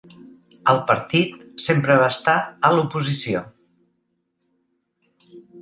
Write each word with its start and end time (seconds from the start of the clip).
El 0.71 0.79
partit 0.91 1.35
sempre 1.67 1.99
va 2.03 2.09
estar 2.15 2.35
a 2.41 2.73
l'oposició. 2.79 3.45